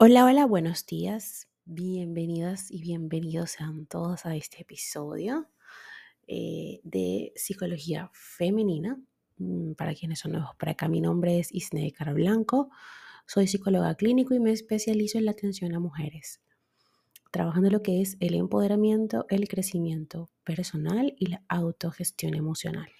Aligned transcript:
Hola, 0.00 0.26
hola, 0.26 0.46
buenos 0.46 0.86
días. 0.86 1.48
Bienvenidas 1.64 2.70
y 2.70 2.80
bienvenidos 2.80 3.50
sean 3.50 3.86
todos 3.86 4.26
a 4.26 4.36
este 4.36 4.62
episodio 4.62 5.48
eh, 6.28 6.78
de 6.84 7.32
Psicología 7.34 8.08
Femenina. 8.12 8.96
Mm, 9.38 9.72
Para 9.72 9.96
quienes 9.96 10.20
son 10.20 10.30
nuevos 10.32 10.54
por 10.56 10.68
acá, 10.68 10.86
mi 10.86 11.00
nombre 11.00 11.40
es 11.40 11.52
Isne 11.52 11.90
Caro 11.90 12.14
Blanco. 12.14 12.70
Soy 13.26 13.48
psicóloga 13.48 13.96
clínico 13.96 14.34
y 14.34 14.38
me 14.38 14.52
especializo 14.52 15.18
en 15.18 15.24
la 15.24 15.32
atención 15.32 15.74
a 15.74 15.80
mujeres, 15.80 16.40
trabajando 17.32 17.68
lo 17.68 17.82
que 17.82 18.00
es 18.00 18.16
el 18.20 18.34
empoderamiento, 18.34 19.26
el 19.28 19.48
crecimiento 19.48 20.30
personal 20.44 21.12
y 21.18 21.26
la 21.26 21.42
autogestión 21.48 22.36
emocional. 22.36 22.92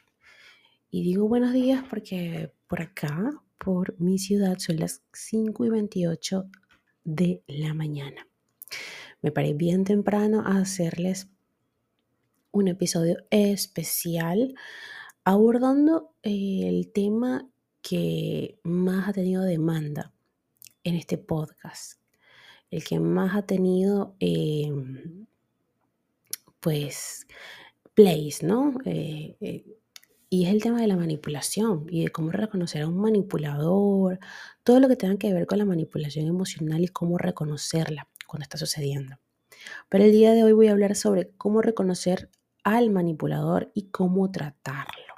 Y 0.91 1.05
digo 1.05 1.29
buenos 1.29 1.53
días 1.53 1.85
porque 1.89 2.53
por 2.67 2.83
acá, 2.83 3.41
por 3.57 3.97
mi 4.01 4.19
ciudad, 4.19 4.59
son 4.59 4.79
las 4.81 5.05
5 5.13 5.65
y 5.65 5.69
28 5.69 6.51
de 7.09 7.43
la 7.47 7.73
mañana. 7.73 8.29
Me 9.23 9.33
paré 9.33 9.55
bien 9.55 9.85
temprano 9.85 10.43
a 10.47 10.59
hacerles 10.59 11.31
un 12.53 12.69
episodio 12.69 13.17
especial 13.31 14.55
abordando 15.25 16.13
eh, 16.23 16.69
el 16.69 16.93
tema 16.93 17.49
que 17.81 18.59
más 18.63 19.09
ha 19.09 19.13
tenido 19.15 19.43
demanda 19.43 20.13
en 20.85 20.97
este 20.97 21.17
podcast, 21.17 21.99
el 22.71 22.85
que 22.85 23.01
más 23.01 23.35
ha 23.35 23.43
tenido, 23.43 24.15
eh, 24.21 24.71
pues, 26.61 27.27
plays, 27.95 28.43
¿no? 28.43 28.75
Eh, 28.85 29.37
eh, 29.41 29.78
y 30.31 30.47
es 30.47 30.53
el 30.53 30.63
tema 30.63 30.81
de 30.81 30.87
la 30.87 30.97
manipulación 30.97 31.87
y 31.89 32.05
de 32.05 32.11
cómo 32.11 32.31
reconocer 32.31 32.83
a 32.83 32.89
un 32.89 32.99
manipulador, 32.99 34.19
todo 34.63 34.81
lo 34.81 34.89
que 34.89 34.97
tenga 34.97 35.17
que 35.17 35.33
ver 35.33 35.47
con 35.47 35.59
la 35.59 35.65
manipulación 35.65 36.27
emocional 36.27 36.83
y 36.85 36.89
cómo 36.89 37.19
reconocerla 37.19 38.09
cuando 38.27 38.43
está 38.43 38.59
sucediendo. 38.59 39.17
Pero 39.89 40.05
el 40.05 40.13
día 40.13 40.33
de 40.33 40.45
hoy 40.45 40.53
voy 40.53 40.69
a 40.69 40.73
hablar 40.73 40.95
sobre 40.97 41.31
cómo 41.37 41.63
reconocer 41.63 42.31
al 42.63 42.91
manipulador 42.91 43.71
y 43.75 43.89
cómo 43.89 44.31
tratarlo. 44.31 45.15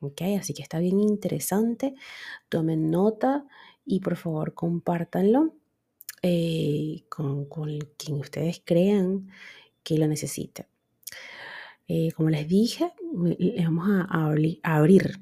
¿Ok? 0.00 0.22
Así 0.38 0.54
que 0.54 0.62
está 0.62 0.78
bien 0.78 1.00
interesante. 1.00 1.94
Tomen 2.48 2.90
nota 2.90 3.46
y 3.84 4.00
por 4.00 4.16
favor 4.16 4.54
compártanlo 4.54 5.54
eh, 6.22 7.04
con, 7.08 7.46
con 7.46 7.78
quien 7.98 8.18
ustedes 8.18 8.62
crean 8.64 9.28
que 9.82 9.98
lo 9.98 10.06
necesite. 10.06 10.66
Eh, 11.88 12.12
como 12.12 12.30
les 12.30 12.48
dije, 12.48 12.92
les 13.38 13.64
vamos 13.64 13.88
a, 13.88 14.02
a 14.02 14.30
abri- 14.30 14.60
a 14.62 14.76
abrir 14.76 15.20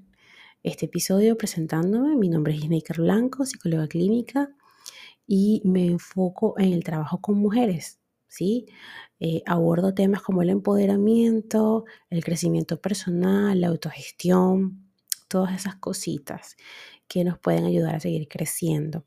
este 0.62 0.86
episodio 0.86 1.36
presentándome. 1.36 2.16
Mi 2.16 2.28
nombre 2.28 2.54
es 2.54 2.62
Isneikar 2.62 2.98
Blanco, 2.98 3.44
psicóloga 3.44 3.88
clínica, 3.88 4.50
y 5.26 5.62
me 5.64 5.86
enfoco 5.86 6.54
en 6.58 6.72
el 6.72 6.84
trabajo 6.84 7.20
con 7.20 7.38
mujeres. 7.38 8.00
¿sí? 8.28 8.66
Eh, 9.20 9.42
abordo 9.46 9.92
temas 9.92 10.22
como 10.22 10.42
el 10.42 10.50
empoderamiento, 10.50 11.84
el 12.10 12.24
crecimiento 12.24 12.80
personal, 12.80 13.60
la 13.60 13.68
autogestión, 13.68 14.90
todas 15.28 15.54
esas 15.54 15.76
cositas 15.76 16.56
que 17.08 17.24
nos 17.24 17.38
pueden 17.38 17.64
ayudar 17.64 17.96
a 17.96 18.00
seguir 18.00 18.26
creciendo 18.28 19.04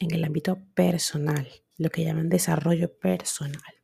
en 0.00 0.12
el 0.14 0.24
ámbito 0.24 0.58
personal, 0.74 1.48
lo 1.76 1.90
que 1.90 2.04
llaman 2.04 2.28
desarrollo 2.28 2.98
personal. 2.98 3.74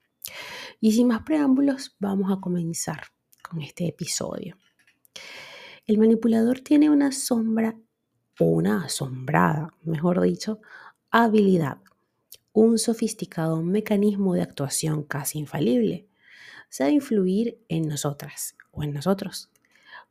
Y 0.80 0.92
sin 0.92 1.08
más 1.08 1.22
preámbulos, 1.22 1.96
vamos 1.98 2.30
a 2.30 2.40
comenzar 2.40 3.02
con 3.42 3.60
este 3.60 3.88
episodio. 3.88 4.56
El 5.86 5.98
manipulador 5.98 6.60
tiene 6.60 6.88
una 6.90 7.10
sombra 7.10 7.76
o 8.38 8.44
una 8.44 8.84
asombrada, 8.84 9.74
mejor 9.82 10.20
dicho, 10.20 10.60
habilidad, 11.10 11.78
un 12.52 12.78
sofisticado 12.78 13.62
mecanismo 13.62 14.34
de 14.34 14.42
actuación 14.42 15.02
casi 15.02 15.38
infalible. 15.38 16.06
Sabe 16.68 16.92
influir 16.92 17.58
en 17.68 17.88
nosotras 17.88 18.56
o 18.70 18.82
en 18.84 18.92
nosotros. 18.92 19.50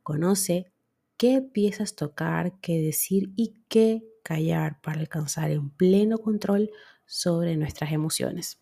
Conoce 0.02 0.70
qué 1.16 1.40
piezas 1.40 1.94
tocar, 1.94 2.58
qué 2.60 2.82
decir 2.82 3.32
y 3.36 3.54
qué 3.68 4.04
callar 4.22 4.80
para 4.82 5.00
alcanzar 5.00 5.50
un 5.58 5.70
pleno 5.70 6.18
control 6.18 6.70
sobre 7.06 7.56
nuestras 7.56 7.92
emociones. 7.92 8.60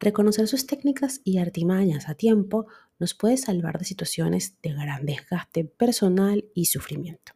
Reconocer 0.00 0.46
sus 0.46 0.66
técnicas 0.66 1.20
y 1.24 1.38
artimañas 1.38 2.08
a 2.08 2.14
tiempo 2.14 2.66
nos 2.98 3.14
puede 3.14 3.36
salvar 3.36 3.78
de 3.78 3.84
situaciones 3.84 4.56
de 4.62 4.72
gran 4.72 5.06
desgaste 5.06 5.64
personal 5.64 6.44
y 6.54 6.66
sufrimiento. 6.66 7.32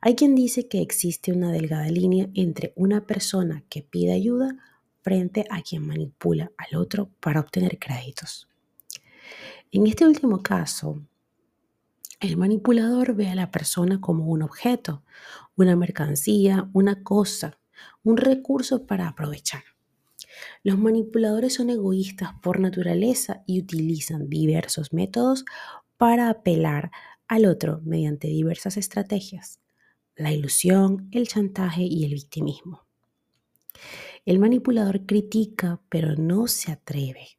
Hay 0.00 0.16
quien 0.16 0.34
dice 0.34 0.68
que 0.68 0.82
existe 0.82 1.32
una 1.32 1.50
delgada 1.50 1.88
línea 1.88 2.28
entre 2.34 2.72
una 2.76 3.06
persona 3.06 3.64
que 3.68 3.82
pide 3.82 4.12
ayuda 4.12 4.56
frente 5.00 5.46
a 5.50 5.62
quien 5.62 5.86
manipula 5.86 6.52
al 6.56 6.78
otro 6.78 7.10
para 7.20 7.40
obtener 7.40 7.78
créditos. 7.78 8.48
En 9.70 9.86
este 9.86 10.06
último 10.06 10.42
caso, 10.42 11.02
el 12.20 12.36
manipulador 12.36 13.14
ve 13.14 13.28
a 13.28 13.34
la 13.34 13.50
persona 13.50 14.00
como 14.00 14.26
un 14.26 14.42
objeto, 14.42 15.04
una 15.56 15.76
mercancía, 15.76 16.70
una 16.72 17.02
cosa, 17.02 17.58
un 18.02 18.16
recurso 18.16 18.86
para 18.86 19.08
aprovechar. 19.08 19.73
Los 20.62 20.78
manipuladores 20.78 21.54
son 21.54 21.70
egoístas 21.70 22.30
por 22.42 22.60
naturaleza 22.60 23.42
y 23.46 23.60
utilizan 23.60 24.28
diversos 24.28 24.92
métodos 24.92 25.44
para 25.96 26.28
apelar 26.28 26.90
al 27.28 27.46
otro 27.46 27.80
mediante 27.84 28.28
diversas 28.28 28.76
estrategias, 28.76 29.60
la 30.16 30.32
ilusión, 30.32 31.08
el 31.12 31.28
chantaje 31.28 31.82
y 31.82 32.04
el 32.04 32.14
victimismo. 32.14 32.86
El 34.24 34.38
manipulador 34.38 35.06
critica 35.06 35.80
pero 35.88 36.16
no 36.16 36.46
se 36.46 36.72
atreve, 36.72 37.38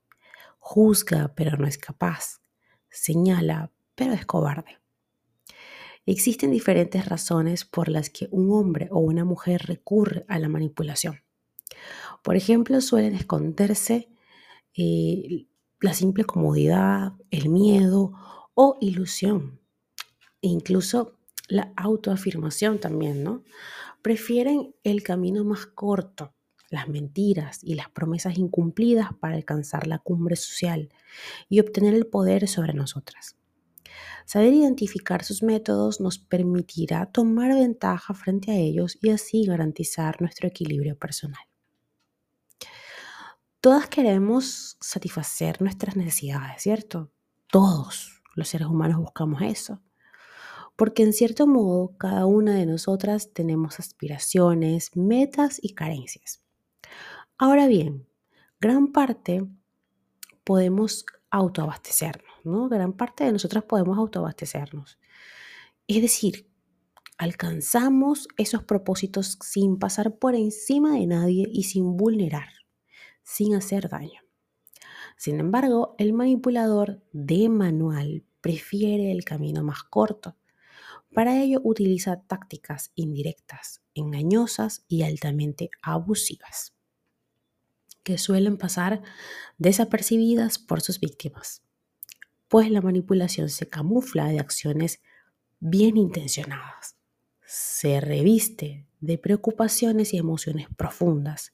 juzga 0.60 1.34
pero 1.36 1.58
no 1.58 1.68
es 1.68 1.78
capaz, 1.78 2.42
señala 2.90 3.72
pero 3.96 4.14
es 4.14 4.26
cobarde. 4.26 4.80
Existen 6.06 6.52
diferentes 6.52 7.06
razones 7.06 7.66
por 7.66 7.90
las 7.90 8.12
que 8.12 8.28
un 8.30 8.52
hombre 8.52 8.88
o 8.92 9.00
una 9.00 9.26
mujer 9.26 9.64
recurre 9.66 10.24
a 10.28 10.38
la 10.38 10.50
manipulación. 10.50 11.25
Por 12.26 12.36
ejemplo, 12.36 12.82
suelen 12.82 13.14
esconderse 13.14 14.10
eh, 14.76 15.46
la 15.80 15.94
simple 15.94 16.24
comodidad, 16.24 17.14
el 17.30 17.50
miedo 17.50 18.14
o 18.56 18.80
ilusión. 18.82 19.62
E 20.42 20.48
incluso 20.48 21.20
la 21.50 21.72
autoafirmación 21.78 22.80
también, 22.80 23.24
¿no? 23.24 23.44
Prefieren 24.02 24.74
el 24.84 25.04
camino 25.04 25.44
más 25.44 25.68
corto, 25.68 26.34
las 26.72 26.90
mentiras 26.90 27.60
y 27.62 27.76
las 27.76 27.92
promesas 27.92 28.40
incumplidas 28.40 29.10
para 29.20 29.36
alcanzar 29.36 29.86
la 29.86 30.00
cumbre 30.00 30.36
social 30.36 30.90
y 31.48 31.60
obtener 31.60 31.94
el 31.94 32.08
poder 32.08 32.48
sobre 32.48 32.74
nosotras. 32.74 33.38
Saber 34.26 34.52
identificar 34.52 35.24
sus 35.24 35.44
métodos 35.44 36.02
nos 36.02 36.18
permitirá 36.18 37.06
tomar 37.06 37.54
ventaja 37.54 38.16
frente 38.16 38.52
a 38.52 38.56
ellos 38.56 38.98
y 39.00 39.12
así 39.12 39.46
garantizar 39.46 40.20
nuestro 40.22 40.48
equilibrio 40.48 40.98
personal. 40.98 41.46
Todas 43.66 43.88
queremos 43.88 44.78
satisfacer 44.80 45.60
nuestras 45.60 45.96
necesidades, 45.96 46.62
¿cierto? 46.62 47.12
Todos 47.48 48.22
los 48.36 48.48
seres 48.48 48.68
humanos 48.68 49.00
buscamos 49.00 49.42
eso. 49.42 49.82
Porque 50.76 51.02
en 51.02 51.14
cierto 51.14 51.48
modo 51.48 51.98
cada 51.98 52.28
una 52.28 52.54
de 52.54 52.68
nosotras 52.68 53.34
tenemos 53.34 53.80
aspiraciones, 53.80 54.96
metas 54.96 55.58
y 55.60 55.74
carencias. 55.74 56.44
Ahora 57.40 57.66
bien, 57.66 58.08
gran 58.60 58.92
parte 58.92 59.48
podemos 60.44 61.04
autoabastecernos, 61.32 62.36
¿no? 62.44 62.70
Gran 62.70 62.94
parte 62.94 63.24
de 63.24 63.32
nosotras 63.32 63.64
podemos 63.64 63.98
autoabastecernos. 63.98 65.00
Es 65.88 66.04
decir, 66.04 66.48
alcanzamos 67.18 68.28
esos 68.38 68.64
propósitos 68.64 69.40
sin 69.42 69.80
pasar 69.80 70.20
por 70.20 70.36
encima 70.36 71.00
de 71.00 71.08
nadie 71.08 71.50
y 71.52 71.64
sin 71.64 71.98
vulnerar, 71.98 72.50
sin 73.26 73.56
hacer 73.56 73.90
daño. 73.90 74.22
Sin 75.18 75.40
embargo, 75.40 75.96
el 75.98 76.14
manipulador 76.14 77.02
de 77.12 77.50
manual 77.50 78.24
prefiere 78.40 79.12
el 79.12 79.26
camino 79.26 79.64
más 79.64 79.84
corto. 79.84 80.38
Para 81.14 81.42
ello 81.42 81.60
utiliza 81.64 82.22
tácticas 82.22 82.92
indirectas, 82.96 83.82
engañosas 83.96 84.86
y 84.88 85.04
altamente 85.04 85.70
abusivas, 85.82 86.74
que 88.04 88.18
suelen 88.18 88.58
pasar 88.58 89.02
desapercibidas 89.58 90.60
por 90.60 90.82
sus 90.82 91.00
víctimas, 91.00 91.64
pues 92.48 92.70
la 92.70 92.82
manipulación 92.82 93.50
se 93.50 93.68
camufla 93.68 94.28
de 94.28 94.40
acciones 94.40 95.02
bien 95.60 95.98
intencionadas. 95.98 96.98
Se 97.46 98.02
reviste 98.02 98.86
de 99.06 99.18
preocupaciones 99.18 100.14
y 100.14 100.18
emociones 100.18 100.68
profundas 100.76 101.54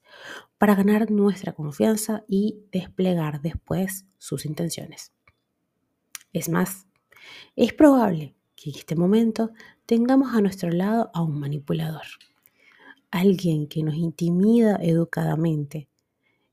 para 0.58 0.76
ganar 0.76 1.12
nuestra 1.12 1.54
confianza 1.54 2.24
y 2.28 2.66
desplegar 2.72 3.42
después 3.42 4.06
sus 4.18 4.46
intenciones. 4.46 5.12
Es 6.34 6.50
más, 6.50 6.88
es 7.56 7.74
probable 7.74 8.36
que 8.56 8.70
en 8.70 8.76
este 8.78 8.96
momento 8.96 9.52
tengamos 9.86 10.34
a 10.34 10.42
nuestro 10.42 10.70
lado 10.70 11.12
a 11.14 11.22
un 11.22 11.40
manipulador. 11.40 12.06
alguien 13.14 13.68
que 13.68 13.84
nos 13.84 13.96
intimida 13.96 14.78
educadamente, 14.82 15.90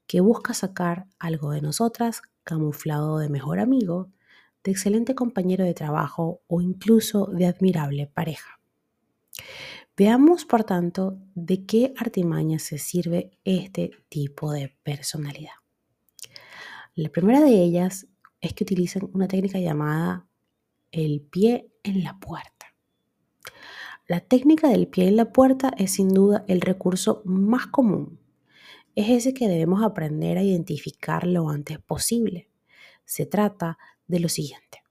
que 0.09 0.21
busca 0.21 0.55
sacar 0.55 1.07
algo 1.21 1.53
de 1.53 1.63
nosotras 1.63 2.23
camuflado 2.43 3.19
de 3.19 3.29
mejor 3.29 3.61
amigo, 3.61 4.11
de 4.65 4.73
excelente 4.73 5.15
compañero 5.15 5.65
de 5.65 5.75
trabajo 5.75 6.41
o 6.47 6.61
incluso 6.61 7.27
de 7.27 7.47
admirable 7.47 8.07
pareja. 8.07 8.59
Veamos, 9.99 10.45
por 10.45 10.63
tanto, 10.63 11.19
de 11.35 11.67
qué 11.67 11.93
artimaña 11.97 12.61
se 12.61 12.79
sirve 12.79 13.33
este 13.43 13.91
tipo 14.09 14.53
de 14.53 14.73
personalidad. 14.85 15.55
La 16.95 17.09
primera 17.09 17.41
de 17.41 17.61
ellas 17.61 18.07
es 18.41 18.55
que 18.55 18.63
utilizan 18.63 19.11
una 19.13 19.27
técnica 19.27 19.59
llamada 19.59 20.29
el 20.93 21.21
pie 21.21 21.73
en 21.83 22.05
la 22.05 22.17
puerta. 22.21 22.67
La 24.07 24.21
técnica 24.21 24.69
del 24.69 24.87
pie 24.87 25.09
en 25.09 25.17
la 25.17 25.33
puerta 25.33 25.73
es 25.77 25.95
sin 25.95 26.11
duda 26.11 26.45
el 26.47 26.61
recurso 26.61 27.23
más 27.25 27.67
común. 27.67 28.21
Es 28.95 29.09
ese 29.11 29.35
que 29.35 29.49
debemos 29.49 29.83
aprender 29.83 30.39
a 30.39 30.45
identificar 30.45 31.27
lo 31.27 31.51
antes 31.51 31.81
posible. 31.81 32.49
Se 33.05 33.27
trata 33.27 33.79
de 34.07 34.21
lo 34.21 34.29
siguiente. 34.29 34.85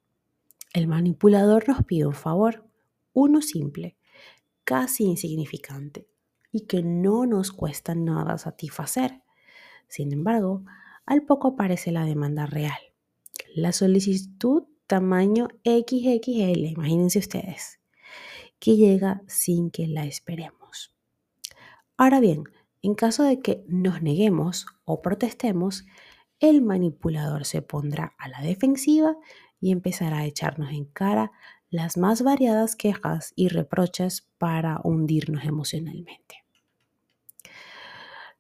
El 0.74 0.88
manipulador 0.88 1.70
nos 1.70 1.86
pide 1.86 2.06
un 2.06 2.14
favor, 2.14 2.66
uno 3.14 3.42
simple, 3.42 3.97
casi 4.68 5.06
insignificante 5.06 6.10
y 6.52 6.68
que 6.68 6.84
no 6.84 7.26
nos 7.26 7.54
cuesta 7.54 7.96
nada 7.96 8.38
satisfacer. 8.38 9.24
Sin 9.88 10.12
embargo, 10.12 10.66
al 11.06 11.24
poco 11.24 11.48
aparece 11.48 11.94
la 11.94 12.04
demanda 12.04 12.46
real. 12.48 12.78
La 13.56 13.72
solicitud 13.72 14.64
tamaño 14.86 15.48
XXL, 15.64 16.66
imagínense 16.66 17.20
ustedes, 17.20 17.80
que 18.60 18.76
llega 18.76 19.22
sin 19.26 19.72
que 19.72 19.88
la 19.88 20.04
esperemos. 20.04 20.94
Ahora 21.96 22.20
bien, 22.20 22.44
en 22.82 22.94
caso 22.94 23.24
de 23.24 23.40
que 23.40 23.64
nos 23.70 24.02
neguemos 24.02 24.66
o 24.84 25.02
protestemos, 25.02 25.86
el 26.42 26.62
manipulador 26.62 27.46
se 27.46 27.62
pondrá 27.62 28.16
a 28.18 28.28
la 28.28 28.42
defensiva 28.42 29.16
y 29.62 29.72
empezará 29.72 30.18
a 30.18 30.26
echarnos 30.26 30.72
en 30.72 30.84
cara 30.84 31.32
las 31.70 31.98
más 31.98 32.22
variadas 32.22 32.76
quejas 32.76 33.34
y 33.36 33.50
reproches 33.50 34.28
para 34.38 34.80
hundirnos 34.84 35.44
emocionalmente. 35.44 36.44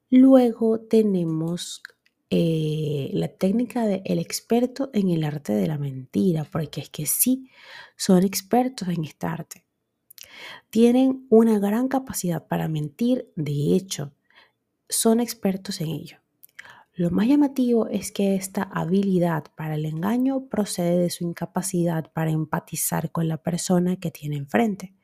Luego 0.09 0.79
tenemos 0.79 1.81
eh, 2.29 3.09
la 3.13 3.27
técnica 3.27 3.85
del 3.85 4.01
el 4.05 4.19
experto 4.19 4.89
en 4.93 5.09
el 5.09 5.23
arte 5.23 5.53
de 5.53 5.67
la 5.67 5.77
mentira, 5.77 6.45
porque 6.45 6.81
es 6.81 6.89
que 6.89 7.05
sí, 7.05 7.49
son 7.97 8.23
expertos 8.23 8.87
en 8.87 9.03
esta 9.03 9.31
arte. 9.31 9.65
Tienen 10.69 11.25
una 11.29 11.59
gran 11.59 11.87
capacidad 11.87 12.47
para 12.47 12.67
mentir, 12.67 13.31
de 13.35 13.75
hecho, 13.75 14.13
son 14.89 15.19
expertos 15.19 15.81
en 15.81 15.89
ello. 15.89 16.19
Lo 16.97 17.11
más 17.11 17.27
llamativo 17.27 17.85
es 17.89 18.11
que 18.11 18.33
esta 18.33 18.63
habilidad 18.63 19.43
para 19.55 19.75
el 19.75 19.85
engaño 19.85 20.47
procede 20.49 20.97
de 20.97 21.11
su 21.11 21.25
incapacidad 21.25 22.11
para 22.11 22.31
empatizar 22.31 23.11
con 23.11 23.27
la 23.27 23.37
persona 23.37 23.97
que 23.97 24.09
tiene 24.09 24.35
enfrente. 24.35 24.95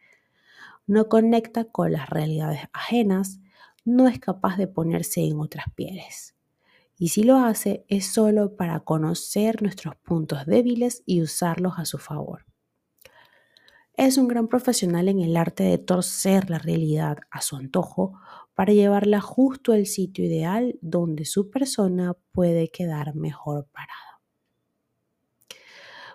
No 0.88 1.07
conecta 1.07 1.66
con 1.66 1.92
las 1.92 2.10
realidades 2.10 2.62
ajenas, 2.74 3.42
no 3.86 4.07
es 4.07 4.18
capaz 4.18 4.57
de 4.57 4.66
ponerse 4.66 5.22
en 5.22 5.40
otras 5.40 5.68
pieles. 5.75 6.36
Y 6.98 7.10
si 7.10 7.22
lo 7.22 7.38
hace 7.38 7.86
es 7.90 8.07
solo 8.12 8.56
para 8.56 8.80
conocer 8.80 9.62
nuestros 9.62 9.95
puntos 9.98 10.48
débiles 10.48 11.04
y 11.06 11.22
usarlos 11.22 11.74
a 11.78 11.86
su 11.86 12.00
favor. 12.00 12.44
Es 13.95 14.18
un 14.18 14.28
gran 14.28 14.48
profesional 14.48 15.10
en 15.10 15.19
el 15.19 15.38
arte 15.38 15.62
de 15.62 15.78
torcer 15.78 16.50
la 16.50 16.57
realidad 16.57 17.19
a 17.30 17.42
su 17.42 17.56
antojo 17.56 18.19
para 18.54 18.74
llevarla 18.74 19.22
justo 19.22 19.72
al 19.72 19.86
sitio 19.86 20.26
ideal 20.26 20.78
donde 20.82 21.26
su 21.26 21.50
persona 21.50 22.16
puede 22.32 22.70
quedar 22.70 23.16
mejor 23.16 23.68
parada. 23.72 24.22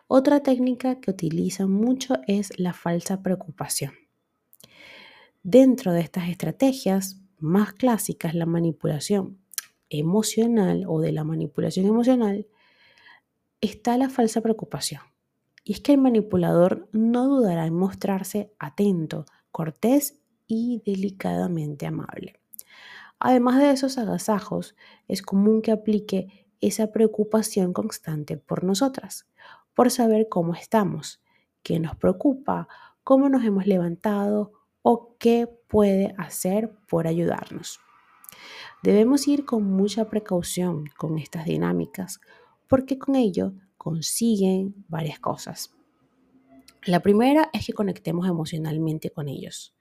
Otra 0.06 0.42
técnica 0.42 1.00
que 1.00 1.10
utilizan 1.10 1.70
mucho 1.70 2.14
es 2.26 2.58
la 2.58 2.72
falsa 2.72 3.22
preocupación. 3.22 3.92
Dentro 5.42 5.92
de 5.92 6.00
estas 6.00 6.28
estrategias 6.28 7.20
más 7.38 7.72
clásicas, 7.74 8.34
la 8.34 8.46
manipulación 8.46 9.38
emocional 9.90 10.84
o 10.86 11.00
de 11.00 11.12
la 11.12 11.24
manipulación 11.24 11.86
emocional, 11.86 12.46
está 13.60 13.96
la 13.98 14.08
falsa 14.08 14.40
preocupación. 14.40 15.02
Y 15.64 15.72
es 15.72 15.80
que 15.80 15.92
el 15.92 15.98
manipulador 15.98 16.88
no 16.92 17.28
dudará 17.28 17.66
en 17.66 17.74
mostrarse 17.74 18.54
atento, 18.58 19.26
cortés 19.50 20.20
y 20.48 20.82
delicadamente 20.84 21.86
amable. 21.86 22.40
Además 23.20 23.58
de 23.58 23.70
esos 23.70 23.98
agasajos, 23.98 24.74
es 25.06 25.22
común 25.22 25.62
que 25.62 25.70
aplique 25.70 26.46
esa 26.60 26.90
preocupación 26.90 27.72
constante 27.72 28.36
por 28.36 28.64
nosotras, 28.64 29.28
por 29.74 29.90
saber 29.90 30.28
cómo 30.28 30.54
estamos, 30.54 31.20
qué 31.62 31.78
nos 31.78 31.94
preocupa, 31.96 32.66
cómo 33.04 33.28
nos 33.28 33.44
hemos 33.44 33.66
levantado 33.66 34.52
o 34.82 35.16
qué 35.18 35.46
puede 35.68 36.14
hacer 36.18 36.72
por 36.88 37.06
ayudarnos. 37.06 37.80
Debemos 38.82 39.26
ir 39.28 39.44
con 39.44 39.64
mucha 39.64 40.08
precaución 40.08 40.86
con 40.96 41.18
estas 41.18 41.44
dinámicas, 41.44 42.20
porque 42.68 42.98
con 42.98 43.16
ello 43.16 43.52
consiguen 43.76 44.84
varias 44.88 45.18
cosas. 45.18 45.74
La 46.84 47.00
primera 47.00 47.50
es 47.52 47.66
que 47.66 47.72
conectemos 47.72 48.28
emocionalmente 48.28 49.10
con 49.10 49.28
ellos. 49.28 49.74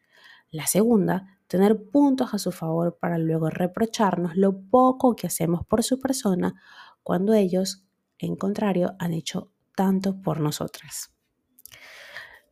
La 0.57 0.65
segunda, 0.65 1.37
tener 1.45 1.83
puntos 1.91 2.33
a 2.33 2.39
su 2.39 2.51
favor 2.51 2.97
para 2.99 3.19
luego 3.19 3.51
reprocharnos 3.51 4.35
lo 4.35 4.59
poco 4.59 5.15
que 5.15 5.27
hacemos 5.27 5.63
por 5.63 5.83
su 5.83 5.99
persona 5.99 6.59
cuando 7.03 7.35
ellos, 7.35 7.85
en 8.17 8.35
contrario, 8.35 8.95
han 8.97 9.13
hecho 9.13 9.51
tanto 9.75 10.19
por 10.19 10.39
nosotras. 10.39 11.13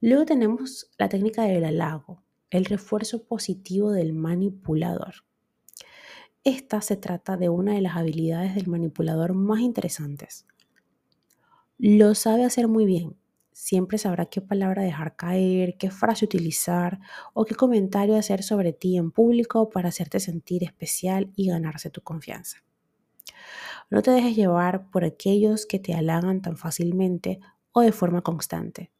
Luego 0.02 0.24
tenemos 0.24 0.88
la 1.00 1.10
técnica 1.10 1.46
del 1.46 1.66
halago, 1.66 2.22
el 2.52 2.66
refuerzo 2.66 3.24
positivo 3.24 3.92
del 3.92 4.13
manipulador. 4.13 5.25
Esta 6.44 6.81
se 6.81 6.98
trata 6.98 7.38
de 7.38 7.50
una 7.50 7.74
de 7.74 7.81
las 7.81 7.96
habilidades 7.96 8.54
del 8.54 8.68
manipulador 8.68 9.34
más 9.34 9.62
interesantes. 9.62 10.46
Lo 11.80 12.13
sabe 12.13 12.46
hacer 12.46 12.68
muy 12.68 12.86
bien. 12.86 13.18
Siempre 13.57 13.98
sabrá 13.98 14.25
qué 14.25 14.42
palabra 14.42 14.84
dejar 14.84 15.16
caer, 15.16 15.78
qué 15.78 15.90
frase 15.90 16.25
utilizar 16.25 17.00
o 17.34 17.46
qué 17.46 17.56
comentario 17.56 18.18
hacer 18.18 18.44
sobre 18.44 18.74
ti 18.74 18.97
en 18.97 19.12
público 19.12 19.69
para 19.69 19.88
hacerte 19.88 20.19
sentir 20.19 20.66
especial 20.66 21.31
y 21.38 21.47
ganarse 21.47 21.90
tu 21.90 22.02
confianza. 22.02 22.66
No 23.90 24.02
te 24.02 24.12
dejes 24.12 24.35
llevar 24.35 24.90
por 24.92 25.06
aquellos 25.06 25.66
que 25.66 25.80
te 25.80 25.94
halagan 25.94 26.42
tan 26.42 26.57
fácilmente 26.57 27.40
o 27.71 27.80
de 27.80 27.94
forma 27.94 28.24
constante. 28.24 28.92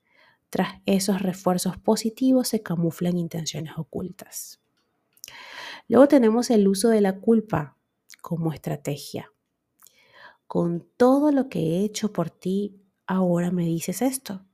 Tras 0.50 0.80
esos 0.86 1.22
refuerzos 1.22 1.78
positivos 1.78 2.48
se 2.48 2.64
camuflan 2.64 3.18
intenciones 3.18 3.74
ocultas. 3.76 4.62
Luego 5.90 6.08
tenemos 6.08 6.50
el 6.50 6.66
uso 6.70 6.88
de 6.88 7.02
la 7.02 7.20
culpa 7.20 7.76
como 8.22 8.54
estrategia 8.54 9.34
con 10.48 10.88
todo 10.96 11.32
lo 11.32 11.50
que 11.50 11.60
he 11.60 11.84
hecho 11.84 12.14
por 12.14 12.30
ti, 12.30 12.85
ahora 13.08 13.52
me 13.52 13.66
dices 13.66 14.02
esto. 14.02 14.46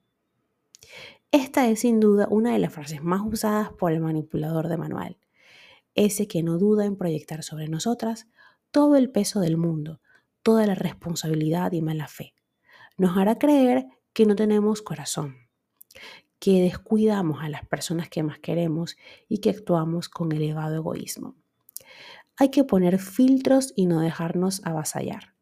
Esta 1.31 1.70
es 1.70 1.81
sin 1.81 2.00
duda 2.00 2.27
una 2.29 2.53
de 2.53 2.60
las 2.60 2.74
frases 2.74 3.01
más 3.03 3.22
usadas 3.24 3.72
por 3.72 3.91
el 3.91 4.01
manipulador 4.01 4.67
de 4.67 4.77
manual, 4.77 5.17
ese 5.96 6.27
que 6.27 6.43
no 6.43 6.58
duda 6.58 6.86
en 6.86 6.98
proyectar 6.98 7.43
sobre 7.43 7.67
nosotras 7.67 8.27
todo 8.72 8.96
el 8.96 9.12
peso 9.12 9.39
del 9.39 9.58
mundo, 9.58 10.01
toda 10.43 10.65
la 10.65 10.75
responsabilidad 10.75 11.72
y 11.72 11.81
mala 11.81 12.08
fe. 12.08 12.34
Nos 12.98 13.17
hará 13.17 13.38
creer 13.38 13.88
que 14.13 14.25
no 14.25 14.36
tenemos 14.36 14.81
corazón, 14.81 15.38
que 16.39 16.62
descuidamos 16.62 17.43
a 17.43 17.50
las 17.50 17.65
personas 17.65 18.10
que 18.10 18.24
más 18.24 18.39
queremos 18.39 18.98
y 19.29 19.39
que 19.39 19.51
actuamos 19.51 20.10
con 20.10 20.31
elevado 20.31 20.75
egoísmo. 20.75 21.36
Hay 22.36 22.50
que 22.50 22.63
poner 22.63 23.00
filtros 23.00 23.74
y 23.75 23.86
no 23.86 24.01
dejarnos 24.01 24.62
avasallar. 24.65 25.36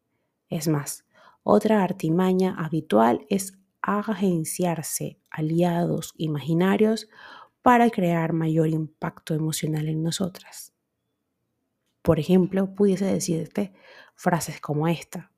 Es 0.48 0.68
más, 0.68 1.04
otra 1.50 1.82
artimaña 1.82 2.54
habitual 2.58 3.26
es 3.28 3.58
agenciarse 3.82 5.18
aliados 5.30 6.14
imaginarios 6.16 7.08
para 7.62 7.90
crear 7.90 8.32
mayor 8.32 8.68
impacto 8.68 9.34
emocional 9.34 9.88
en 9.88 10.02
nosotras. 10.02 10.72
Por 12.02 12.18
ejemplo, 12.18 12.74
pudiese 12.74 13.04
decirte 13.04 13.72
frases 14.14 14.60
como 14.60 14.88
esta. 14.88 15.32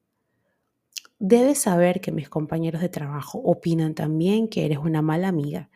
Debes 1.19 1.59
saber 1.59 2.01
que 2.01 2.13
mis 2.13 2.29
compañeros 2.29 2.83
de 2.83 2.89
trabajo 2.89 3.39
opinan 3.39 3.95
también 3.95 4.49
que 4.49 4.65
eres 4.65 4.79
una 4.79 5.03
mala 5.03 5.29
amiga, 5.29 5.71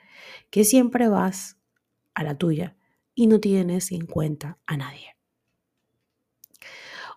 que 0.51 0.65
siempre 0.65 1.09
vas 1.09 1.59
a 2.15 2.23
la 2.23 2.37
tuya 2.37 2.77
y 3.15 3.27
no 3.27 3.41
tienes 3.41 3.91
en 3.93 4.07
cuenta 4.07 4.59
a 4.67 4.77
nadie. 4.77 5.16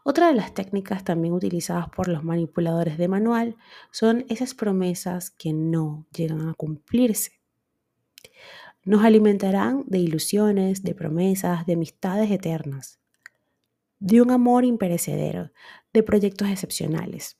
Otra 0.04 0.28
de 0.28 0.34
las 0.34 0.54
técnicas 0.54 1.04
también 1.04 1.34
utilizadas 1.34 1.90
por 1.90 2.08
los 2.08 2.24
manipuladores 2.24 2.98
de 2.98 3.08
manual 3.08 3.58
son 3.92 4.26
esas 4.30 4.54
promesas 4.54 5.30
que 5.30 5.54
no 5.54 6.08
llegan 6.16 6.48
a 6.48 6.54
cumplirse. 6.54 7.40
Nos 8.84 9.04
alimentarán 9.04 9.84
de 9.88 10.00
ilusiones, 10.00 10.84
de 10.84 10.96
promesas, 10.96 11.66
de 11.66 11.74
amistades 11.74 12.32
eternas, 12.32 13.00
de 14.00 14.22
un 14.22 14.32
amor 14.32 14.64
imperecedero, 14.64 15.52
de 15.92 16.04
proyectos 16.04 16.50
excepcionales. 16.50 17.38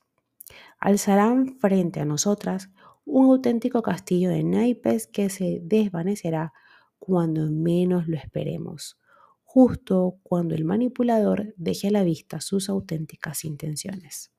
Alzarán 0.78 1.58
frente 1.58 2.00
a 2.00 2.04
nosotras 2.04 2.70
un 3.06 3.26
auténtico 3.26 3.82
castillo 3.82 4.30
de 4.30 4.44
naipes 4.44 5.06
que 5.06 5.30
se 5.30 5.60
desvanecerá 5.62 6.52
cuando 6.98 7.50
menos 7.50 8.06
lo 8.06 8.16
esperemos, 8.16 8.99
justo 9.52 10.20
cuando 10.22 10.54
el 10.54 10.64
manipulador 10.64 11.54
deje 11.56 11.88
a 11.88 11.90
la 11.90 12.04
vista 12.04 12.40
sus 12.40 12.68
auténticas 12.68 13.44
intenciones. 13.44 14.30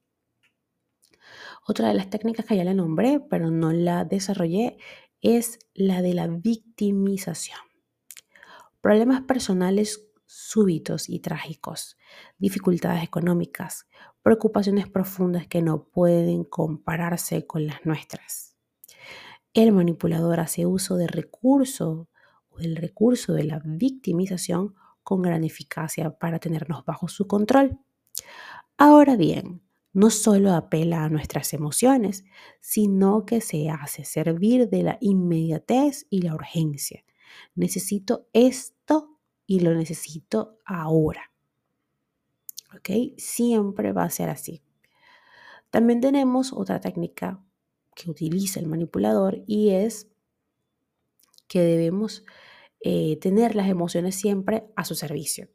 Otra 1.68 1.90
de 1.90 1.96
las 1.96 2.10
técnicas 2.10 2.46
que 2.46 2.56
ya 2.56 2.64
la 2.64 2.74
nombré, 2.74 3.20
pero 3.20 3.52
no 3.52 3.74
la 3.74 4.06
desarrollé, 4.06 4.78
es 5.20 5.60
la 5.74 6.02
de 6.02 6.14
la 6.14 6.28
victimización. 6.28 7.60
Problemas 8.80 9.24
personales 9.24 10.08
súbitos 10.26 11.10
y 11.10 11.20
trágicos, 11.20 11.98
dificultades 12.38 13.04
económicas, 13.04 13.90
preocupaciones 14.24 14.88
profundas 14.88 15.46
que 15.46 15.62
no 15.62 15.90
pueden 15.90 16.46
compararse 16.46 17.46
con 17.46 17.68
las 17.68 17.86
nuestras. 17.86 18.56
El 19.54 19.74
manipulador 19.74 20.40
hace 20.40 20.66
uso 20.66 20.96
del 20.96 21.10
recurso 21.10 22.08
o 22.48 22.60
del 22.60 22.78
recurso 22.78 23.34
de 23.34 23.44
la 23.44 23.62
victimización 23.66 24.74
con 25.04 25.22
gran 25.22 25.44
eficacia 25.44 26.12
para 26.12 26.40
tenernos 26.40 26.86
bajo 26.86 27.08
su 27.08 27.28
control. 27.28 27.80
Ahora 28.78 29.16
bien, 29.16 29.62
no 29.94 30.10
solo 30.10 30.54
apela 30.54 31.04
a 31.04 31.10
nuestras 31.10 31.54
emociones, 31.54 32.24
sino 32.60 33.26
que 33.26 33.42
se 33.42 33.70
hace 33.70 34.06
servir 34.06 34.70
de 34.70 34.84
la 34.84 34.98
inmediatez 35.02 36.08
y 36.10 36.22
la 36.22 36.34
urgencia. 36.34 37.04
Necesito 37.56 38.28
esto 38.34 39.20
y 39.46 39.60
lo 39.60 39.74
necesito 39.74 40.60
ahora. 40.66 41.32
¿Ok? 42.76 43.18
Siempre 43.18 43.92
va 43.92 44.04
a 44.04 44.10
ser 44.10 44.30
así. 44.30 44.64
También 45.70 46.02
tenemos 46.02 46.54
otra 46.54 46.80
técnica 46.80 47.44
que 47.96 48.10
utiliza 48.10 48.60
el 48.60 48.68
manipulador 48.68 49.44
y 49.46 49.72
es 49.72 50.10
que 51.48 51.62
debemos 51.62 52.24
eh, 52.84 53.18
tener 53.18 53.56
las 53.56 53.70
emociones 53.70 54.16
siempre 54.16 54.66
a 54.76 54.86
su 54.86 54.96
servicio. 54.96 55.50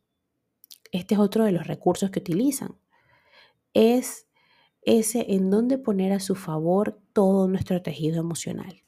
Este 0.93 1.15
es 1.15 1.21
otro 1.21 1.45
de 1.45 1.53
los 1.53 1.67
recursos 1.67 2.11
que 2.11 2.21
utilizan. 2.21 2.79
Es 3.75 4.27
ese 4.83 5.35
en 5.35 5.51
donde 5.51 5.79
poner 5.79 6.13
a 6.13 6.21
su 6.21 6.37
favor 6.37 7.01
todo 7.13 7.49
nuestro 7.49 7.83
tejido 7.83 8.21
emocional. 8.21 8.83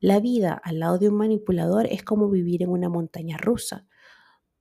La 0.00 0.20
vida 0.20 0.60
al 0.64 0.80
lado 0.80 0.98
de 0.98 1.08
un 1.08 1.16
manipulador 1.16 1.86
es 1.86 2.02
como 2.02 2.28
vivir 2.28 2.62
en 2.62 2.70
una 2.70 2.88
montaña 2.88 3.36
rusa. 3.36 3.86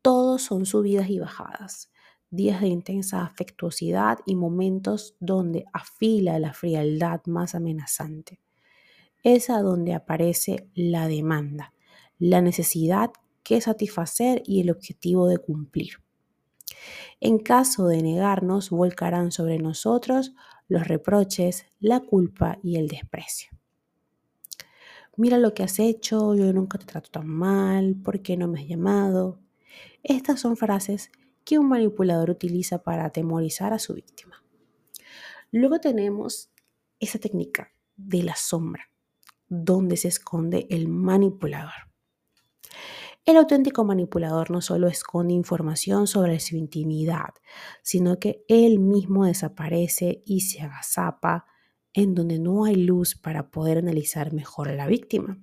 Todos 0.02 0.42
son 0.42 0.66
subidas 0.66 1.10
y 1.10 1.20
bajadas, 1.20 1.92
días 2.30 2.62
de 2.62 2.68
intensa 2.68 3.24
afectuosidad 3.24 4.20
y 4.26 4.36
momentos 4.36 5.16
donde 5.20 5.66
afila 5.72 6.40
la 6.40 6.54
frialdad 6.54 7.22
más 7.26 7.56
amenazante. 7.56 8.42
Es 9.24 9.50
a 9.50 9.62
donde 9.62 9.94
aparece 9.94 10.70
la 10.74 11.08
demanda, 11.08 11.73
la 12.30 12.40
necesidad 12.40 13.12
que 13.44 13.60
satisfacer 13.60 14.44
y 14.46 14.62
el 14.62 14.72
objetivo 14.72 15.28
de 15.28 15.40
cumplir. 15.40 15.96
En 17.20 17.38
caso 17.38 17.88
de 17.88 18.02
negarnos, 18.02 18.70
volcarán 18.70 19.34
sobre 19.34 19.58
nosotros 19.58 20.34
los 20.70 20.88
reproches, 20.88 21.66
la 21.82 22.00
culpa 22.00 22.60
y 22.64 22.78
el 22.78 22.88
desprecio. 22.88 23.52
Mira 25.18 25.38
lo 25.38 25.54
que 25.54 25.64
has 25.64 25.80
hecho, 25.80 26.34
yo 26.34 26.54
nunca 26.54 26.78
te 26.78 26.86
trato 26.86 27.12
tan 27.12 27.28
mal, 27.28 27.98
¿por 28.02 28.22
qué 28.22 28.38
no 28.38 28.48
me 28.48 28.62
has 28.62 28.68
llamado? 28.70 29.42
Estas 30.02 30.40
son 30.40 30.56
frases 30.56 31.12
que 31.44 31.60
un 31.60 31.68
manipulador 31.68 32.30
utiliza 32.30 32.84
para 32.84 33.04
atemorizar 33.04 33.74
a 33.74 33.80
su 33.80 33.96
víctima. 33.96 34.42
Luego 35.52 35.82
tenemos 35.82 36.52
esa 37.02 37.20
técnica 37.20 37.74
de 37.98 38.24
la 38.24 38.38
sombra, 38.38 38.90
donde 39.50 39.98
se 39.98 40.08
esconde 40.08 40.68
el 40.70 40.88
manipulador. 40.88 41.93
El 43.26 43.38
auténtico 43.38 43.86
manipulador 43.86 44.52
no 44.52 44.60
solo 44.60 44.88
esconde 44.88 45.34
información 45.34 46.08
sobre 46.08 46.42
su 46.42 46.58
intimidad, 46.58 47.30
sino 47.82 48.20
que 48.20 48.44
él 48.50 48.80
mismo 48.80 49.26
desaparece 49.26 50.22
y 50.26 50.42
se 50.42 50.62
agazapa 50.62 51.46
en 51.94 52.16
donde 52.16 52.38
no 52.38 52.66
hay 52.66 52.76
luz 52.76 53.16
para 53.16 53.50
poder 53.50 53.78
analizar 53.78 54.34
mejor 54.34 54.68
a 54.68 54.76
la 54.76 54.88
víctima. 54.88 55.38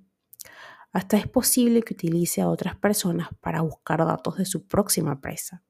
Hasta 0.91 1.17
es 1.17 1.27
posible 1.27 1.81
que 1.81 1.95
utilice 1.95 2.41
a 2.41 2.49
otras 2.49 2.75
personas 2.75 3.29
para 3.39 3.61
buscar 3.61 4.05
datos 4.05 4.37
de 4.37 4.45
su 4.45 4.67
próxima 4.67 5.19
presa, 5.19 5.63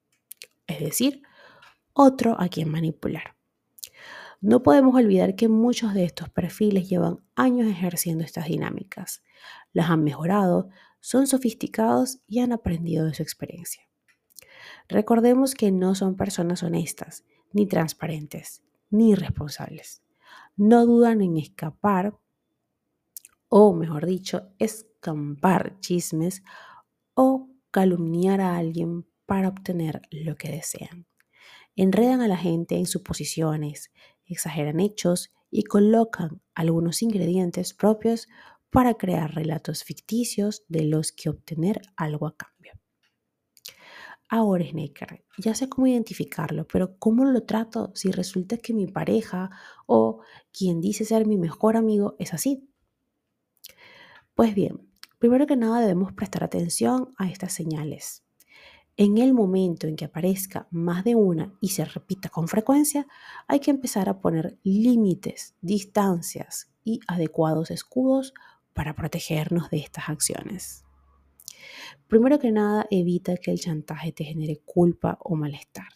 es 0.66 0.80
decir, 0.80 1.22
otro 1.94 2.38
a 2.38 2.48
quien 2.48 2.68
manipular. 2.68 3.36
No 4.42 4.62
podemos 4.62 4.96
olvidar 4.96 5.36
que 5.36 5.48
muchos 5.48 5.94
de 5.94 6.04
estos 6.04 6.28
perfiles 6.28 6.88
llevan 6.88 7.24
años 7.36 7.68
ejerciendo 7.70 8.24
estas 8.24 8.46
dinámicas. 8.46 9.22
Las 9.72 9.88
han 9.88 10.02
mejorado, 10.02 10.68
son 11.02 11.26
sofisticados 11.26 12.20
y 12.28 12.38
han 12.38 12.52
aprendido 12.52 13.04
de 13.04 13.12
su 13.12 13.22
experiencia. 13.22 13.82
Recordemos 14.88 15.54
que 15.54 15.72
no 15.72 15.96
son 15.96 16.16
personas 16.16 16.62
honestas, 16.62 17.24
ni 17.52 17.66
transparentes, 17.66 18.62
ni 18.88 19.14
responsables. 19.14 20.02
No 20.56 20.86
dudan 20.86 21.20
en 21.20 21.36
escapar, 21.38 22.16
o 23.48 23.74
mejor 23.74 24.06
dicho, 24.06 24.52
escampar 24.58 25.80
chismes 25.80 26.44
o 27.14 27.50
calumniar 27.72 28.40
a 28.40 28.56
alguien 28.56 29.04
para 29.26 29.48
obtener 29.48 30.02
lo 30.10 30.36
que 30.36 30.52
desean. 30.52 31.06
Enredan 31.74 32.20
a 32.20 32.28
la 32.28 32.36
gente 32.36 32.76
en 32.76 32.86
suposiciones, 32.86 33.90
exageran 34.24 34.78
hechos 34.78 35.32
y 35.50 35.64
colocan 35.64 36.40
algunos 36.54 37.02
ingredientes 37.02 37.74
propios 37.74 38.28
para 38.72 38.94
crear 38.94 39.34
relatos 39.34 39.84
ficticios 39.84 40.64
de 40.68 40.84
los 40.84 41.12
que 41.12 41.28
obtener 41.28 41.82
algo 41.94 42.26
a 42.26 42.34
cambio. 42.34 42.72
Ahora, 44.30 44.64
Snaker, 44.64 45.26
ya 45.36 45.54
sé 45.54 45.68
cómo 45.68 45.88
identificarlo, 45.88 46.66
pero 46.66 46.96
¿cómo 46.98 47.26
lo 47.26 47.42
trato 47.42 47.92
si 47.94 48.10
resulta 48.10 48.56
que 48.56 48.72
mi 48.72 48.86
pareja 48.86 49.50
o 49.84 50.22
quien 50.50 50.80
dice 50.80 51.04
ser 51.04 51.26
mi 51.26 51.36
mejor 51.36 51.76
amigo 51.76 52.16
es 52.18 52.32
así? 52.32 52.66
Pues 54.34 54.54
bien, 54.54 54.88
primero 55.18 55.46
que 55.46 55.56
nada 55.56 55.80
debemos 55.80 56.14
prestar 56.14 56.42
atención 56.42 57.12
a 57.18 57.28
estas 57.28 57.52
señales. 57.52 58.24
En 58.96 59.18
el 59.18 59.34
momento 59.34 59.86
en 59.86 59.96
que 59.96 60.06
aparezca 60.06 60.66
más 60.70 61.04
de 61.04 61.14
una 61.14 61.52
y 61.60 61.68
se 61.68 61.84
repita 61.84 62.30
con 62.30 62.48
frecuencia, 62.48 63.06
hay 63.48 63.60
que 63.60 63.70
empezar 63.70 64.08
a 64.08 64.20
poner 64.20 64.58
límites, 64.62 65.56
distancias 65.60 66.72
y 66.84 67.00
adecuados 67.06 67.70
escudos 67.70 68.32
para 68.72 68.94
protegernos 68.94 69.70
de 69.70 69.78
estas 69.78 70.08
acciones. 70.08 70.84
Primero 72.08 72.38
que 72.38 72.52
nada, 72.52 72.86
evita 72.90 73.36
que 73.36 73.50
el 73.50 73.60
chantaje 73.60 74.12
te 74.12 74.24
genere 74.24 74.60
culpa 74.64 75.18
o 75.20 75.34
malestar. 75.34 75.88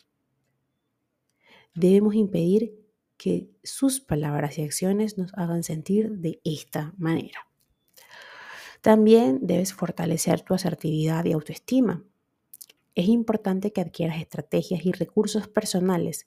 Debemos 1.75 2.15
impedir 2.15 2.87
que 3.17 3.51
sus 3.63 4.01
palabras 4.01 4.59
y 4.59 4.63
acciones 4.63 5.19
nos 5.19 5.33
hagan 5.35 5.63
sentir 5.63 6.11
de 6.19 6.41
esta 6.45 6.95
manera. 6.97 7.49
También 8.81 9.41
debes 9.43 9.73
fortalecer 9.73 10.43
tu 10.43 10.55
asertividad 10.55 11.25
y 11.25 11.33
autoestima. 11.33 12.05
Es 12.95 13.09
importante 13.09 13.73
que 13.73 13.81
adquieras 13.81 14.21
estrategias 14.21 14.87
y 14.87 14.93
recursos 14.93 15.49
personales 15.49 16.27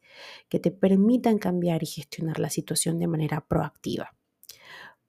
que 0.49 0.59
te 0.59 0.69
permitan 0.69 1.39
cambiar 1.39 1.81
y 1.83 1.87
gestionar 1.87 2.37
la 2.37 2.49
situación 2.49 2.99
de 2.99 3.07
manera 3.07 3.47
proactiva. 3.47 4.15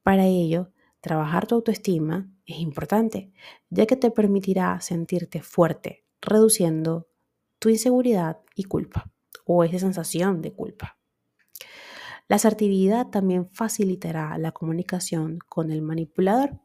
Para 0.02 0.26
ello, 0.26 0.70
Trabajar 1.00 1.47
tu 1.47 1.54
autoestima 1.54 2.30
es 2.45 2.59
importante, 2.59 3.33
ya 3.71 3.87
que 3.87 3.97
te 3.97 4.11
permitirá 4.11 4.80
sentirte 4.80 5.42
fuerte, 5.42 6.04
reduciendo 6.21 7.09
tu 7.59 7.69
inseguridad 7.69 8.40
y 8.54 8.64
culpa 8.64 9.11
o 9.45 9.64
esa 9.64 9.78
sensación 9.78 10.42
de 10.42 10.52
culpa. 10.52 10.99
La 12.28 12.37
asertividad 12.37 13.09
también 13.09 13.49
facilitará 13.50 14.38
la 14.38 14.52
comunicación 14.52 15.38
con 15.49 15.73
el 15.73 15.83
manipulador, 15.83 16.61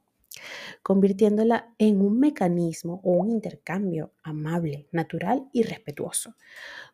convirtiéndola 0.84 1.74
en 1.80 2.02
un 2.02 2.20
mecanismo 2.20 3.02
o 3.04 3.14
un 3.14 3.32
intercambio 3.32 4.14
amable, 4.22 4.88
natural 4.92 5.50
y 5.54 5.64
respetuoso, 5.64 6.36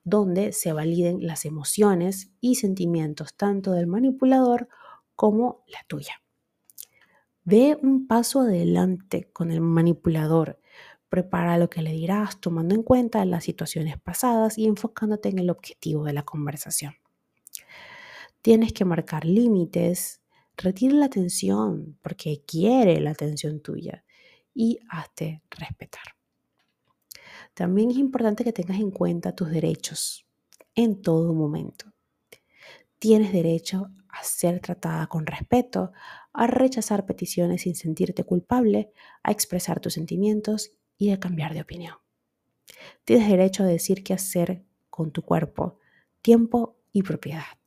donde 0.04 0.54
se 0.54 0.72
validen 0.74 1.26
las 1.26 1.46
emociones 1.46 2.32
y 2.40 2.56
sentimientos 2.56 3.36
tanto 3.36 3.74
del 3.74 3.88
manipulador 3.88 4.70
como 5.16 5.66
la 5.68 5.84
tuya. 5.88 6.22
Ve 7.44 7.78
un 7.82 8.08
paso 8.08 8.42
adelante 8.42 9.30
con 9.34 9.52
el 9.52 9.62
manipulador. 9.62 10.60
Prepara 11.10 11.58
lo 11.58 11.70
que 11.70 11.82
le 11.82 11.92
dirás 11.92 12.40
tomando 12.40 12.76
en 12.76 12.84
cuenta 12.84 13.26
las 13.26 13.44
situaciones 13.44 14.00
pasadas 14.00 14.58
y 14.58 14.68
enfocándote 14.68 15.30
en 15.30 15.40
el 15.40 15.50
objetivo 15.50 16.06
de 16.06 16.14
la 16.14 16.24
conversación. 16.24 16.94
Tienes 18.42 18.74
que 18.74 18.86
marcar 18.86 19.26
límites, 19.26 20.22
retira 20.56 20.94
la 20.94 21.06
atención 21.06 21.98
porque 22.02 22.44
quiere 22.46 23.00
la 23.02 23.12
atención 23.12 23.60
tuya 23.60 24.06
y 24.54 24.80
hazte 24.90 25.42
respetar. 25.50 26.04
También 27.54 27.92
es 27.92 27.98
importante 27.98 28.44
que 28.44 28.54
tengas 28.54 28.80
en 28.80 28.92
cuenta 28.92 29.36
tus 29.36 29.50
derechos 29.50 30.26
en 30.76 31.02
todo 31.02 31.34
momento. 31.34 31.92
Tienes 33.02 33.34
derecho 33.34 33.90
a 34.10 34.24
ser 34.24 34.60
tratada 34.60 35.08
con 35.08 35.26
respeto, 35.26 35.92
a 36.34 36.46
rechazar 36.46 37.08
peticiones 37.08 37.64
sin 37.64 37.74
sentirte 37.74 38.24
culpable, 38.26 38.92
a 39.24 39.32
expresar 39.32 39.80
tus 39.80 39.96
sentimientos 39.96 40.74
y 41.00 41.10
a 41.10 41.20
cambiar 41.20 41.56
de 41.56 41.62
opinión. 41.62 41.96
Tienes 43.04 43.28
derecho 43.28 43.64
a 43.64 43.66
decir 43.66 44.04
qué 44.04 44.14
hacer 44.14 44.64
con 44.92 45.10
tu 45.10 45.24
cuerpo, 45.24 45.80
tiempo 46.22 46.78
y 46.94 47.02
propiedad, 47.02 47.58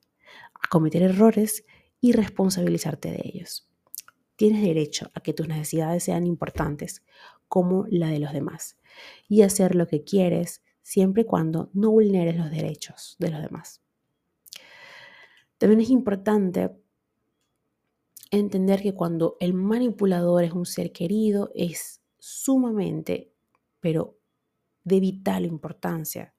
a 0.54 0.68
cometer 0.68 1.02
errores 1.02 1.64
y 2.00 2.12
responsabilizarte 2.12 3.10
de 3.10 3.22
ellos. 3.24 3.68
Tienes 4.36 4.62
derecho 4.62 5.10
a 5.14 5.20
que 5.20 5.32
tus 5.32 5.48
necesidades 5.48 6.04
sean 6.04 6.28
importantes 6.28 7.02
como 7.48 7.86
la 7.90 8.06
de 8.06 8.20
los 8.20 8.32
demás 8.32 8.78
y 9.28 9.42
hacer 9.42 9.74
lo 9.74 9.88
que 9.88 10.04
quieres 10.04 10.62
siempre 10.82 11.22
y 11.22 11.26
cuando 11.26 11.70
no 11.72 11.90
vulneres 11.90 12.36
los 12.36 12.52
derechos 12.52 13.16
de 13.18 13.30
los 13.32 13.42
demás. 13.42 13.83
También 15.64 15.80
es 15.80 15.88
importante 15.88 16.76
entender 18.30 18.82
que 18.82 18.92
cuando 18.92 19.38
el 19.40 19.54
manipulador 19.54 20.44
es 20.44 20.52
un 20.52 20.66
ser 20.66 20.92
querido 20.92 21.50
es 21.54 22.02
sumamente, 22.18 23.32
pero 23.80 24.18
de 24.82 25.00
vital 25.00 25.46
importancia 25.46 26.34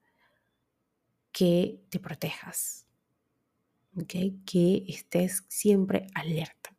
que 1.32 1.82
te 1.90 2.00
protejas, 2.00 2.86
que 4.08 4.86
estés 4.88 5.44
siempre 5.48 6.06
alerta. 6.14 6.78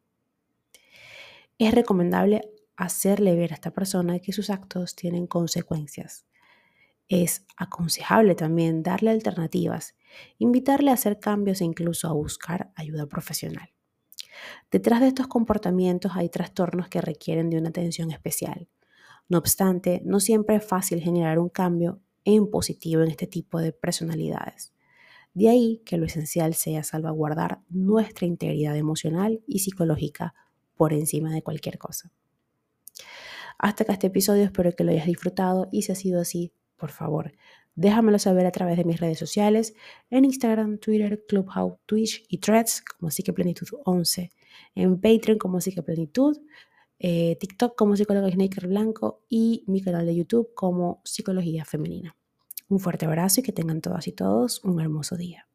Es 1.58 1.74
recomendable 1.74 2.48
hacerle 2.76 3.34
ver 3.34 3.50
a 3.50 3.54
esta 3.56 3.72
persona 3.72 4.20
que 4.20 4.32
sus 4.32 4.50
actos 4.50 4.94
tienen 4.94 5.26
consecuencias. 5.26 6.26
Es 7.08 7.46
aconsejable 7.56 8.34
también 8.34 8.82
darle 8.82 9.10
alternativas, 9.10 9.94
invitarle 10.38 10.90
a 10.90 10.94
hacer 10.94 11.20
cambios 11.20 11.60
e 11.60 11.64
incluso 11.64 12.08
a 12.08 12.12
buscar 12.12 12.72
ayuda 12.74 13.06
profesional. 13.06 13.70
Detrás 14.70 15.00
de 15.00 15.08
estos 15.08 15.28
comportamientos 15.28 16.12
hay 16.14 16.28
trastornos 16.28 16.88
que 16.88 17.00
requieren 17.00 17.48
de 17.50 17.58
una 17.58 17.68
atención 17.68 18.10
especial. 18.10 18.68
No 19.28 19.38
obstante, 19.38 20.02
no 20.04 20.20
siempre 20.20 20.56
es 20.56 20.64
fácil 20.64 21.00
generar 21.00 21.38
un 21.38 21.48
cambio 21.48 22.00
en 22.24 22.50
positivo 22.50 23.02
en 23.02 23.10
este 23.10 23.26
tipo 23.26 23.60
de 23.60 23.72
personalidades. 23.72 24.72
De 25.32 25.48
ahí 25.48 25.82
que 25.84 25.96
lo 25.96 26.06
esencial 26.06 26.54
sea 26.54 26.82
salvaguardar 26.82 27.60
nuestra 27.68 28.26
integridad 28.26 28.76
emocional 28.76 29.42
y 29.46 29.60
psicológica 29.60 30.34
por 30.74 30.92
encima 30.92 31.32
de 31.32 31.42
cualquier 31.42 31.78
cosa. 31.78 32.10
Hasta 33.58 33.84
acá 33.84 33.94
este 33.94 34.08
episodio, 34.08 34.44
espero 34.44 34.74
que 34.74 34.84
lo 34.84 34.92
hayas 34.92 35.06
disfrutado 35.06 35.68
y 35.72 35.82
si 35.82 35.92
ha 35.92 35.94
sido 35.94 36.20
así, 36.20 36.52
por 36.76 36.90
favor, 36.90 37.32
déjamelo 37.74 38.18
saber 38.18 38.46
a 38.46 38.50
través 38.50 38.76
de 38.76 38.84
mis 38.84 39.00
redes 39.00 39.18
sociales, 39.18 39.74
en 40.10 40.24
Instagram, 40.24 40.78
Twitter, 40.78 41.24
Clubhouse, 41.28 41.78
Twitch 41.86 42.24
y 42.28 42.38
Threads 42.38 42.82
como 42.82 43.10
Psiqueplenitud 43.10 43.68
11, 43.84 44.30
en 44.74 45.00
Patreon 45.00 45.38
como 45.38 45.60
Psiqueplenitud, 45.60 46.38
eh, 46.98 47.36
TikTok 47.38 47.76
como 47.76 47.96
Psicóloga 47.96 48.30
Snaker 48.30 48.68
Blanco 48.68 49.22
y 49.28 49.64
mi 49.66 49.82
canal 49.82 50.06
de 50.06 50.16
YouTube 50.16 50.54
como 50.54 51.02
Psicología 51.04 51.64
Femenina. 51.64 52.16
Un 52.68 52.80
fuerte 52.80 53.06
abrazo 53.06 53.40
y 53.40 53.42
que 53.42 53.52
tengan 53.52 53.80
todas 53.80 54.08
y 54.08 54.12
todos 54.12 54.64
un 54.64 54.80
hermoso 54.80 55.16
día. 55.16 55.46